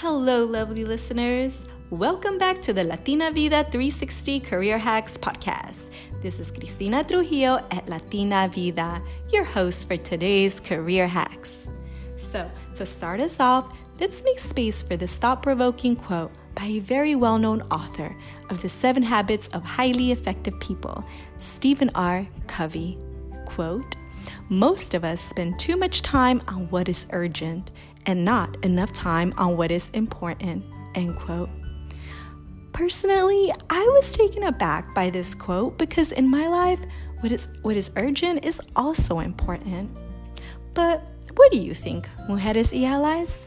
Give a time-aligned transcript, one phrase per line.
[0.00, 1.64] Hello, lovely listeners.
[1.88, 5.88] Welcome back to the Latina Vida 360 Career Hacks podcast.
[6.20, 9.00] This is Cristina Trujillo at Latina Vida,
[9.32, 11.70] your host for today's Career Hacks.
[12.16, 16.80] So, to start us off, let's make space for this thought provoking quote by a
[16.80, 18.14] very well known author
[18.50, 21.06] of The Seven Habits of Highly Effective People,
[21.38, 22.28] Stephen R.
[22.46, 22.98] Covey.
[23.46, 23.96] Quote,
[24.50, 27.70] most of us spend too much time on what is urgent
[28.06, 30.64] and not enough time on what is important.
[30.94, 31.50] End quote.
[32.72, 36.84] Personally, I was taken aback by this quote because in my life,
[37.20, 39.90] what is, what is urgent is also important.
[40.74, 41.02] But
[41.36, 43.40] what do you think, mujeres y allies?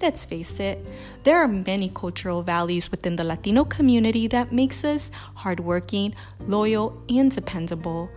[0.00, 0.86] Let's face it,
[1.24, 6.14] there are many cultural values within the Latino community that makes us hardworking,
[6.46, 8.10] loyal, and dependable.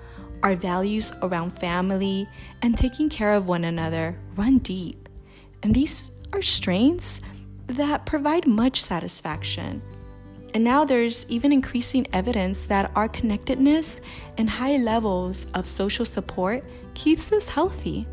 [0.43, 2.27] Our values around family
[2.61, 5.08] and taking care of one another run deep.
[5.63, 7.21] And these are strengths
[7.67, 9.81] that provide much satisfaction.
[10.53, 14.01] And now there's even increasing evidence that our connectedness
[14.37, 16.63] and high levels of social support
[16.95, 18.07] keeps us healthy.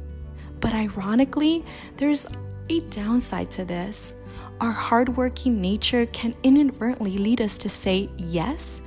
[0.60, 1.64] But ironically,
[1.96, 2.26] there's
[2.68, 4.12] a downside to this.
[4.60, 8.80] Our hardworking nature can inadvertently lead us to say yes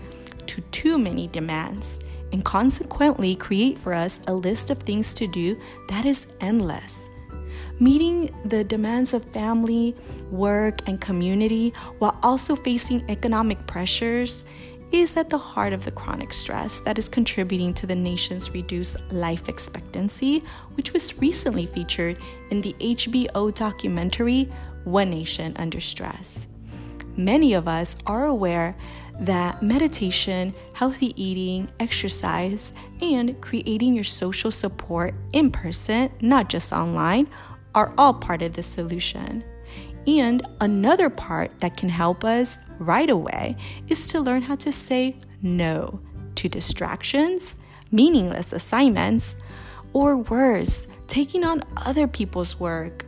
[0.48, 2.00] to too many demands
[2.32, 7.10] and consequently create for us a list of things to do that is endless.
[7.80, 9.96] Meeting the demands of family,
[10.32, 14.44] work, and community while also facing economic pressures
[14.92, 18.98] is at the heart of the chronic stress that is contributing to the nation's reduced
[19.12, 22.18] life expectancy, which was recently featured
[22.50, 24.50] in the HBO documentary
[24.86, 26.48] One Nation Under Stress.
[27.16, 28.76] Many of us are aware
[29.20, 37.28] that meditation, healthy eating, exercise, and creating your social support in person, not just online,
[37.76, 39.44] are all part of the solution.
[40.08, 45.18] And another part that can help us right away is to learn how to say
[45.42, 46.02] no
[46.36, 47.56] to distractions,
[47.92, 49.36] meaningless assignments,
[49.94, 53.06] or worse, taking on other people's work.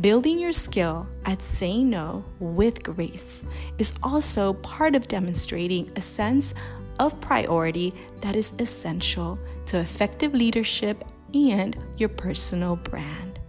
[0.00, 3.42] Building your skill at saying no with grace
[3.78, 6.54] is also part of demonstrating a sense
[7.00, 11.02] of priority that is essential to effective leadership
[11.34, 13.40] and your personal brand.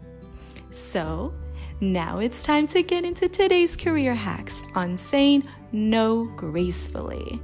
[0.71, 1.35] So,
[1.81, 7.39] now it's time to get into today's career hacks on saying no gracefully.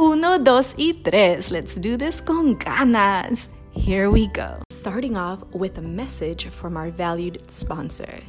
[0.00, 1.52] Uno, dos, y tres.
[1.52, 3.50] Let's do this con ganas.
[3.70, 4.62] Here we go.
[4.70, 8.20] Starting off with a message from our valued sponsor.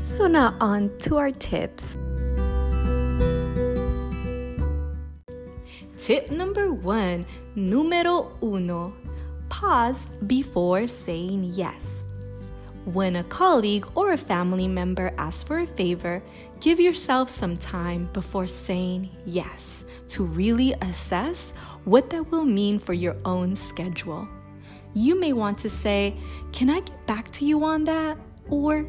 [0.00, 1.96] So, now on to our tips.
[5.98, 8.92] Tip number one, numero uno,
[9.48, 12.04] pause before saying yes.
[12.86, 16.22] When a colleague or a family member asks for a favor,
[16.60, 21.52] give yourself some time before saying yes to really assess
[21.84, 24.26] what that will mean for your own schedule.
[24.94, 26.16] You may want to say,
[26.52, 28.16] Can I get back to you on that?
[28.48, 28.86] Or,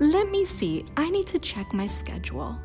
[0.00, 2.58] Let me see, I need to check my schedule.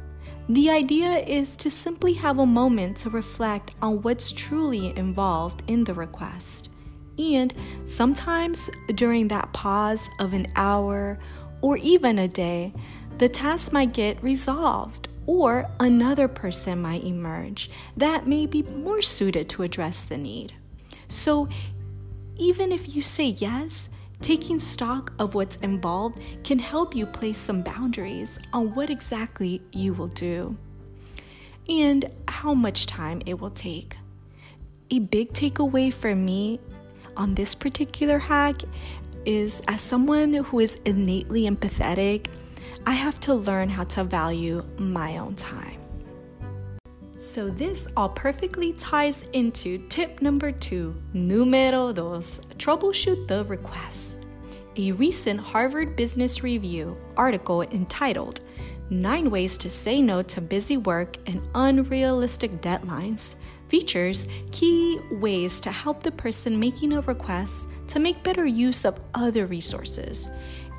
[0.48, 5.84] The idea is to simply have a moment to reflect on what's truly involved in
[5.84, 6.70] the request.
[7.20, 7.54] And
[7.84, 11.20] sometimes during that pause of an hour
[11.62, 12.74] or even a day,
[13.20, 19.50] the task might get resolved or another person might emerge that may be more suited
[19.50, 20.54] to address the need.
[21.10, 21.50] So
[22.38, 23.90] even if you say yes,
[24.22, 29.94] Taking stock of what's involved can help you place some boundaries on what exactly you
[29.94, 30.58] will do
[31.70, 33.96] and how much time it will take.
[34.92, 36.60] A big takeaway for me
[37.20, 38.62] on this particular hack
[39.26, 42.28] is as someone who is innately empathetic,
[42.88, 45.76] I have to learn how to value my own time.
[47.20, 54.22] So, this all perfectly ties into tip number two, numero dos, troubleshoot the request.
[54.78, 58.40] A recent Harvard Business Review article entitled
[58.90, 63.36] Nine Ways to Say No to Busy Work and Unrealistic Deadlines
[63.70, 69.00] features key ways to help the person making a request to make better use of
[69.14, 70.30] other resources,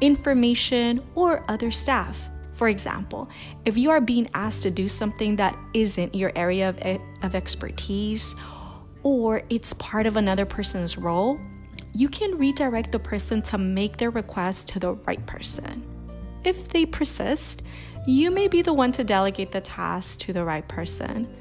[0.01, 3.31] information, or other staff for example,
[3.65, 6.79] if you are being asked to do something that isn't your area of,
[7.23, 8.37] of expertise
[9.03, 11.41] or it's part of another person's role,
[11.95, 15.83] you can redirect the person to make their request to the right person.
[16.45, 17.63] If they persist,
[18.07, 21.35] you may be the one to delegate the task to the right person.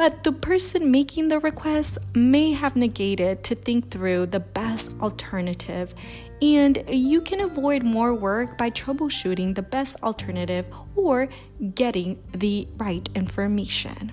[0.00, 5.94] But the person making the request may have negated to think through the best alternative,
[6.40, 10.64] and you can avoid more work by troubleshooting the best alternative
[10.96, 11.28] or
[11.74, 14.10] getting the right information.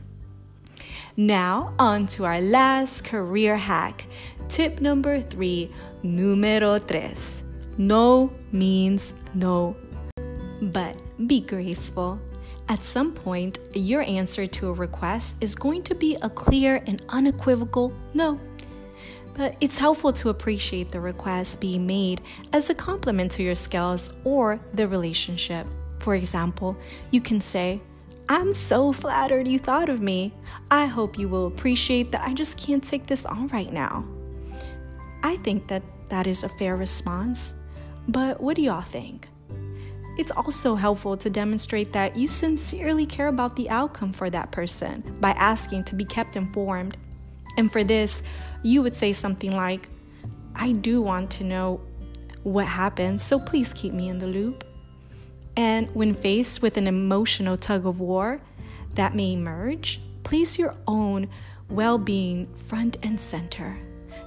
[1.15, 4.07] Now, on to our last career hack.
[4.49, 5.71] Tip number three,
[6.03, 7.43] número tres.
[7.77, 9.77] No means no.
[10.61, 12.19] But be graceful.
[12.69, 17.01] At some point, your answer to a request is going to be a clear and
[17.09, 18.39] unequivocal no.
[19.35, 22.21] But it's helpful to appreciate the request being made
[22.51, 25.65] as a compliment to your skills or the relationship.
[25.99, 26.75] For example,
[27.11, 27.79] you can say,
[28.27, 30.33] I'm so flattered you thought of me.
[30.69, 34.03] I hope you will appreciate that I just can't take this on right now.
[35.23, 37.53] I think that that is a fair response,
[38.09, 39.29] but what do y'all think?
[40.17, 45.03] It's also helpful to demonstrate that you sincerely care about the outcome for that person
[45.19, 46.97] by asking to be kept informed.
[47.57, 48.23] And for this,
[48.63, 49.89] you would say something like,
[50.55, 51.81] I do want to know
[52.43, 54.63] what happened, so please keep me in the loop.
[55.55, 58.41] And when faced with an emotional tug of war
[58.95, 61.29] that may emerge, place your own
[61.69, 63.77] well being front and center.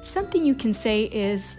[0.02, 1.56] Something you can say is,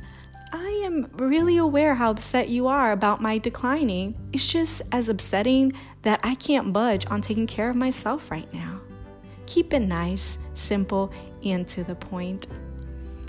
[0.53, 4.17] I am really aware how upset you are about my declining.
[4.33, 5.71] It's just as upsetting
[6.01, 8.81] that I can't budge on taking care of myself right now.
[9.45, 11.13] Keep it nice, simple,
[11.43, 12.47] and to the point.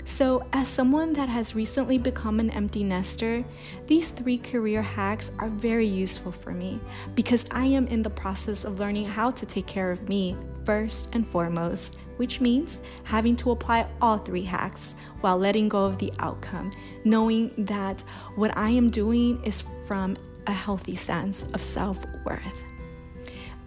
[0.05, 3.43] So, as someone that has recently become an empty nester,
[3.87, 6.81] these three career hacks are very useful for me
[7.15, 10.35] because I am in the process of learning how to take care of me
[10.65, 15.99] first and foremost, which means having to apply all three hacks while letting go of
[15.99, 16.71] the outcome,
[17.05, 18.01] knowing that
[18.35, 20.17] what I am doing is from
[20.47, 22.63] a healthy sense of self worth.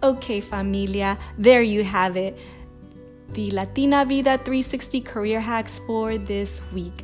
[0.03, 2.37] Okay, familia, there you have it
[3.33, 7.03] the Latina Vida 360 career hacks for this week.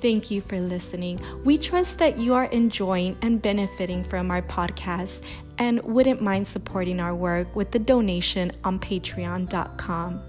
[0.00, 1.18] Thank you for listening.
[1.44, 5.22] We trust that you are enjoying and benefiting from our podcast
[5.58, 10.22] and wouldn't mind supporting our work with the donation on patreon.com.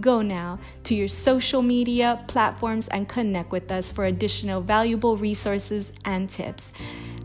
[0.00, 5.92] Go now to your social media platforms and connect with us for additional valuable resources
[6.04, 6.72] and tips.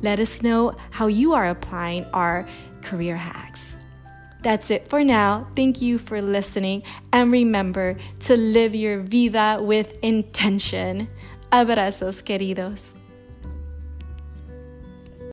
[0.01, 2.47] Let us know how you are applying our
[2.81, 3.72] career hacks.
[4.43, 5.47] That's it for now.
[5.55, 6.83] Thank you for listening.
[7.13, 7.97] And remember
[8.27, 11.07] to live your vida with intention.
[11.51, 12.93] Abrazos, queridos.